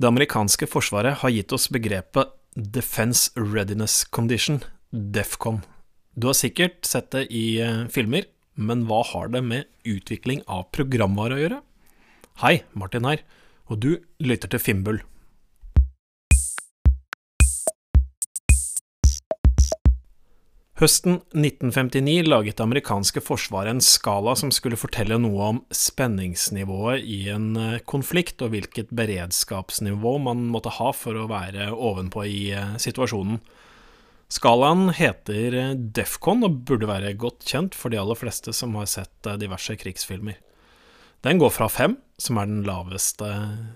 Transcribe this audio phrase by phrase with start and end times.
[0.00, 5.62] Det amerikanske forsvaret har gitt oss begrepet Defense Readiness Condition, DEFCON.
[6.14, 10.66] Du har sikkert sett det i eh, filmer, men hva har det med utvikling av
[10.74, 11.60] programvare å gjøre?
[12.42, 13.22] Hei, Martin her,
[13.68, 15.00] og du lytter til Finnbull.
[20.80, 27.26] Høsten 1959 laget det amerikanske forsvaret en skala som skulle fortelle noe om spenningsnivået i
[27.28, 32.72] en eh, konflikt, og hvilket beredskapsnivå man måtte ha for å være ovenpå i eh,
[32.80, 33.42] situasjonen.
[34.32, 38.88] Skalaen heter eh, Defcon og burde være godt kjent for de aller fleste som har
[38.88, 40.40] sett diverse krigsfilmer.
[41.22, 43.28] Den går fra fem, som er laveste,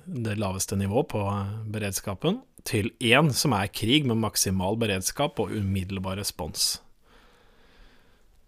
[0.08, 1.28] det laveste nivået på
[1.76, 6.80] beredskapen, til én, som er krig med maksimal beredskap og umiddelbar respons.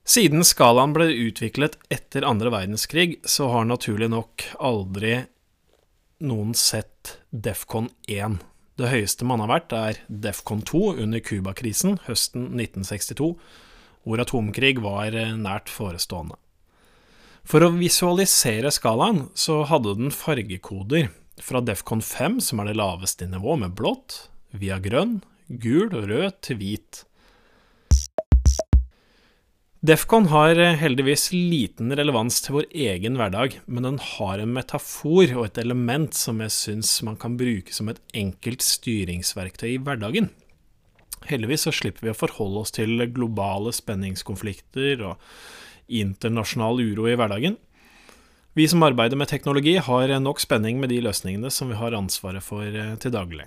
[0.08, 5.18] Siden skalaen ble utviklet etter andre verdenskrig, så har naturlig nok aldri
[6.24, 8.38] noen sett Defcon 1.
[8.80, 13.34] Det høyeste man har vært, er Defcon 2 under Cuba-krisen høsten 1962,
[14.08, 16.38] hvor atomkrig var nært forestående.
[17.44, 21.10] For å visualisere skalaen, så hadde den fargekoder
[21.44, 24.22] fra Defcon 5, som er det laveste nivået, med blått,
[24.56, 25.18] via grønn,
[25.48, 27.04] gul og rød til hvit.
[29.78, 35.30] Defcon har eh, heldigvis liten relevans til vår egen hverdag, men den har en metafor
[35.36, 40.32] og et element som jeg syns man kan bruke som et enkelt styringsverktøy i hverdagen.
[41.30, 45.22] Heldigvis så slipper vi å forholde oss til globale spenningskonflikter og
[45.86, 47.54] internasjonal uro i hverdagen.
[48.58, 52.42] Vi som arbeider med teknologi, har nok spenning med de løsningene som vi har ansvaret
[52.42, 53.46] for eh, til daglig.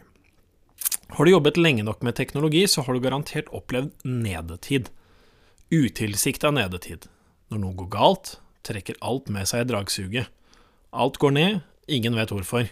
[1.11, 4.87] Har du jobbet lenge nok med teknologi, så har du garantert opplevd nedetid.
[5.71, 7.07] Utilsikta nedetid.
[7.51, 8.35] Når noe går galt,
[8.67, 10.29] trekker alt med seg i dragsuget.
[10.91, 12.67] Alt går ned, ingen vet hvorfor.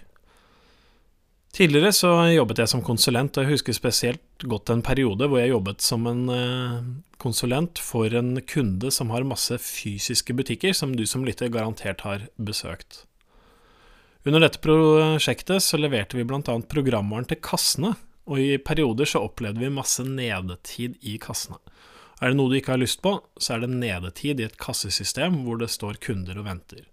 [1.56, 5.54] Tidligere så jobbet jeg som konsulent, og jeg husker spesielt godt en periode hvor jeg
[5.54, 6.90] jobbet som en eh,
[7.24, 12.28] konsulent for en kunde som har masse fysiske butikker, som du som lytter garantert har
[12.38, 13.06] besøkt.
[14.28, 16.44] Under dette prosjektet så leverte vi bl.a.
[16.44, 17.96] programvaren til kassene,
[18.30, 21.58] og i perioder så opplevde vi masse nedetid i kassene.
[22.20, 25.42] Er det noe du ikke har lyst på, så er det nedetid i et kassesystem
[25.46, 26.84] hvor det står kunder og venter.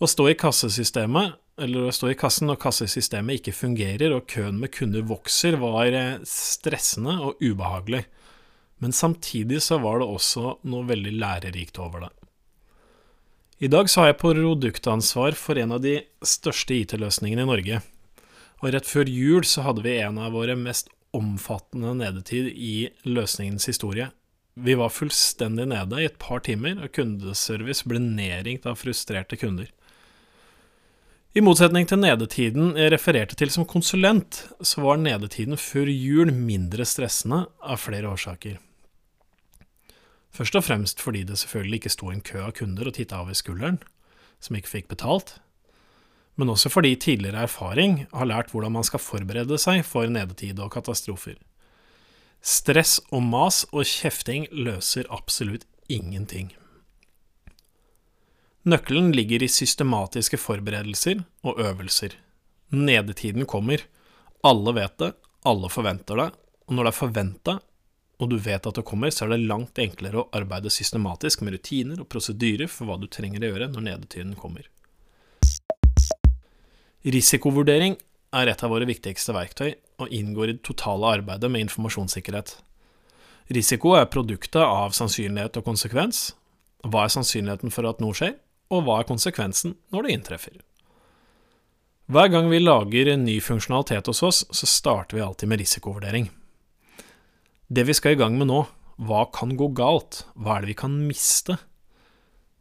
[0.00, 4.60] Å stå i kassesystemet, eller å stå i kassen når kassesystemet ikke fungerer og køen
[4.62, 8.06] med kunder vokser, var eh, stressende og ubehagelig.
[8.80, 12.12] Men samtidig så var det også noe veldig lærerikt over det.
[13.60, 17.82] I dag så har jeg produktansvar for en av de største IT-løsningene i Norge.
[18.62, 23.68] Og rett før jul så hadde vi en av våre mest omfattende nedetid i løsningens
[23.68, 24.08] historie.
[24.60, 29.70] Vi var fullstendig nede i et par timer, og kundeservice ble nedringt av frustrerte kunder.
[31.30, 36.84] I motsetning til nedetiden jeg refererte til som konsulent, så var nedetiden før jul mindre
[36.84, 38.58] stressende av flere årsaker.
[40.34, 43.38] Først og fremst fordi det selvfølgelig ikke sto en kø av kunder og titta over
[43.38, 43.78] skulderen,
[44.42, 45.38] som ikke fikk betalt,
[46.36, 50.72] men også fordi tidligere erfaring har lært hvordan man skal forberede seg for nedetid og
[50.74, 51.38] katastrofer.
[52.40, 56.54] Stress og mas og kjefting løser absolutt ingenting.
[58.64, 62.16] Nøkkelen ligger i systematiske forberedelser og øvelser.
[62.72, 63.84] Nedetiden kommer.
[64.44, 65.10] Alle vet det,
[65.44, 66.28] alle forventer det,
[66.68, 67.54] og når det er forventa,
[68.20, 71.56] og du vet at det kommer, så er det langt enklere å arbeide systematisk med
[71.56, 74.68] rutiner og prosedyrer for hva du trenger å gjøre når nedetiden kommer.
[77.04, 77.96] Risikovurdering
[78.36, 82.56] er et av våre viktigste verktøy, og inngår i det totale arbeidet med informasjonssikkerhet.
[83.50, 86.30] Risiko er produktet av sannsynlighet og konsekvens.
[86.86, 88.36] Hva er sannsynligheten for at noe skjer,
[88.70, 90.58] og hva er konsekvensen når det inntreffer?
[92.10, 96.30] Hver gang vi lager en ny funksjonalitet hos oss, så starter vi alltid med risikovurdering.
[97.70, 98.64] Det vi skal i gang med nå,
[98.98, 101.58] hva kan gå galt, hva er det vi kan miste?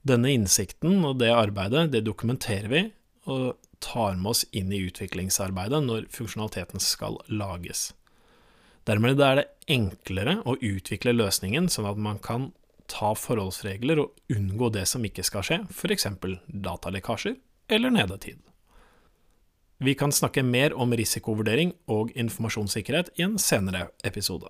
[0.06, 2.84] Denne innsikten og det arbeidet, det dokumenterer vi,
[3.26, 7.90] og tar med oss inn i utviklingsarbeidet når funksjonaliteten skal lages.
[8.88, 12.52] Dermed er det enklere å utvikle løsningen sånn at man kan
[12.90, 16.08] ta forholdsregler og unngå det som ikke skal skje, f.eks.
[16.48, 17.36] datalekkasjer
[17.70, 18.40] eller nedetid.
[19.80, 24.50] Vi kan snakke mer om risikovurdering og informasjonssikkerhet i en senere episode.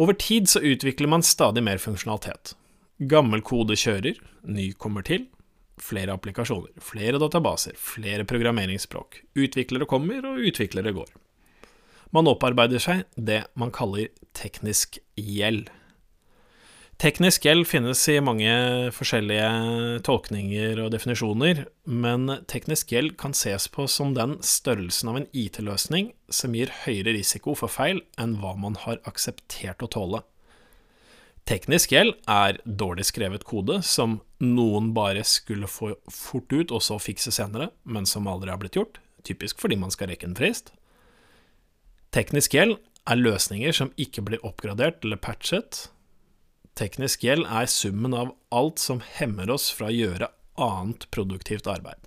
[0.00, 2.54] Over tid så utvikler man stadig mer funksjonalitet.
[3.10, 5.26] Gammel kode kjører, ny kommer til,
[5.84, 9.22] flere applikasjoner, flere databaser, flere programmeringsspråk.
[9.38, 11.10] Utviklere kommer, og utviklere går.
[12.14, 15.68] Man opparbeider seg det man kaller teknisk gjeld.
[17.00, 18.50] Teknisk gjeld finnes i mange
[18.92, 25.28] forskjellige tolkninger og definisjoner, men teknisk gjeld kan ses på som den størrelsen av en
[25.32, 30.20] IT-løsning som gir høyere risiko for feil enn hva man har akseptert å tåle.
[31.48, 36.98] Teknisk gjeld er dårlig skrevet kode som noen bare skulle få fort ut og så
[37.02, 40.70] fikse senere, men som aldri har blitt gjort, typisk fordi man skal rekke en frist.
[42.14, 42.78] Teknisk gjeld
[43.10, 45.88] er løsninger som ikke blir oppgradert eller patchet,
[46.78, 51.98] Teknisk gjeld er summen av alt som hemmer oss fra å gjøre annet produktivt arbeid.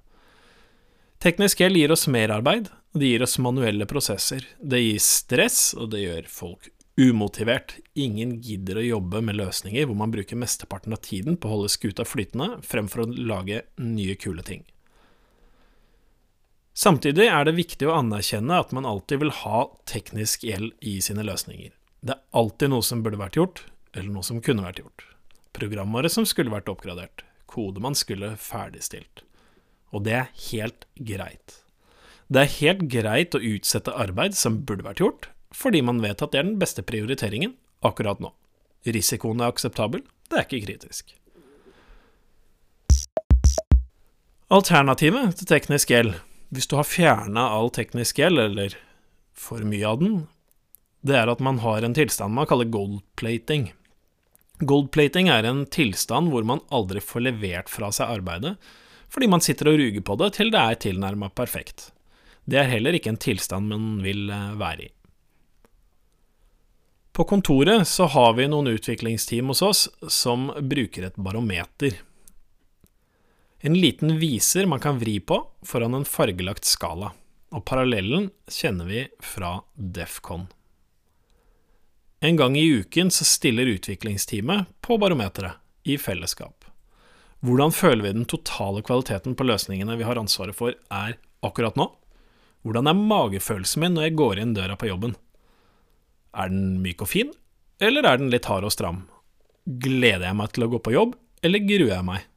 [1.24, 4.45] Teknisk gjeld gir oss merarbeid, det gir oss manuelle prosesser.
[4.59, 6.69] Det gir stress, og det gjør folk
[7.00, 7.78] umotivert.
[7.94, 11.74] Ingen gidder å jobbe med løsninger hvor man bruker mesteparten av tiden på å holde
[11.74, 14.63] skuta flytende, fremfor å lage nye, kule ting.
[16.74, 21.25] Samtidig er det viktig å anerkjenne at man alltid vil ha teknisk gjeld i sine
[21.25, 21.74] løsninger.
[22.01, 23.62] Det er alltid noe som burde vært gjort,
[23.94, 25.06] eller noe som kunne vært gjort.
[25.54, 27.22] Programvare som skulle vært oppgradert.
[27.45, 29.22] Kode man skulle ferdigstilt.
[29.94, 31.60] Og det er helt greit.
[32.34, 36.34] Det er helt greit å utsette arbeid som burde vært gjort, fordi man vet at
[36.34, 37.56] det er den beste prioriteringen
[37.86, 38.34] akkurat nå.
[38.84, 41.14] Risikoen er akseptabel, det er ikke kritisk.
[44.54, 46.18] Alternativet til teknisk gjeld,
[46.54, 48.76] hvis du har fjerna all teknisk gjeld, eller
[49.34, 50.18] for mye av den,
[51.04, 53.72] det er at man har en tilstand man kaller goldplating.
[54.64, 58.56] Goldplating er en tilstand hvor man aldri får levert fra seg arbeidet,
[59.12, 61.92] fordi man sitter og ruger på det til det er tilnærma perfekt.
[62.46, 64.92] Det er heller ikke en tilstand man vil eh, være i.
[67.13, 72.00] På kontoret så har vi noen utviklingsteam hos oss som bruker et barometer.
[73.62, 77.12] En liten viser man kan vri på foran en fargelagt skala,
[77.54, 80.48] og parallellen kjenner vi fra Defcon.
[82.25, 86.66] En gang i uken så stiller utviklingsteamet på barometeret, i fellesskap.
[87.44, 91.92] Hvordan føler vi den totale kvaliteten på løsningene vi har ansvaret for, er akkurat nå?
[92.63, 95.13] Hvordan er magefølelsen min når jeg går inn døra på jobben?
[96.33, 97.31] Er den myk og fin,
[97.83, 99.03] eller er den litt hard og stram?
[99.65, 101.15] Gleder jeg meg til å gå på jobb,
[101.45, 102.27] eller gruer jeg meg?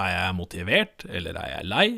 [0.00, 1.88] Er jeg motivert, eller er jeg lei?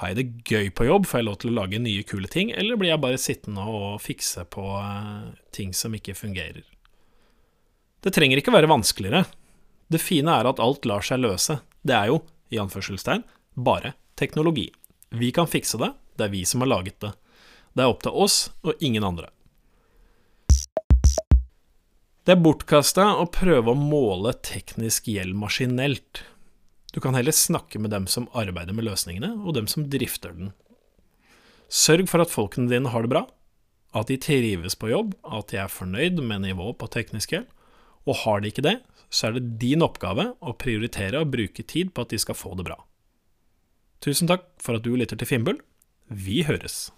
[0.00, 2.50] Har jeg det gøy på jobb, får jeg lov til å lage nye, kule ting,
[2.56, 6.64] eller blir jeg bare sittende og fikse på uh, ting som ikke fungerer?
[8.02, 9.26] Det trenger ikke være vanskeligere.
[9.92, 11.60] Det fine er at alt lar seg løse.
[11.86, 13.22] Det er jo, i anførselstegn,
[13.54, 14.70] bare teknologi.
[15.14, 17.12] Vi kan fikse det, det er vi som har laget det.
[17.76, 19.30] Det er opp til oss og ingen andre.
[22.22, 26.20] Det er bortkasta å prøve å måle teknisk gjeld maskinelt.
[26.94, 30.52] Du kan heller snakke med dem som arbeider med løsningene, og dem som drifter den.
[31.66, 33.24] Sørg for at folkene dine har det bra,
[33.98, 37.50] at de trives på jobb, at de er fornøyd med nivået på teknisk gjeld,
[38.06, 38.78] og har de ikke det,
[39.10, 42.54] så er det din oppgave å prioritere og bruke tid på at de skal få
[42.54, 42.78] det bra.
[44.02, 45.58] Tusen takk for at du lytter til Finnbull.
[46.06, 46.92] Vi høres!